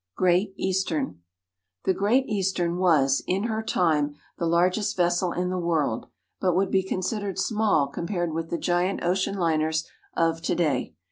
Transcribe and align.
"=Great 0.17 0.55
Eastern.=" 0.57 1.21
The 1.83 1.93
"Great 1.93 2.25
Eastern" 2.27 2.77
was, 2.79 3.21
in 3.27 3.43
her 3.43 3.61
time, 3.61 4.15
the 4.39 4.47
largest 4.47 4.97
vessel 4.97 5.31
in 5.31 5.51
the 5.51 5.59
world, 5.59 6.07
but 6.39 6.55
would 6.55 6.71
be 6.71 6.81
considered 6.81 7.37
small 7.37 7.85
compared 7.85 8.33
with 8.33 8.49
the 8.49 8.57
giant 8.57 9.03
ocean 9.03 9.37
liners 9.37 9.87
of 10.17 10.41
to 10.41 10.55
day. 10.55 10.95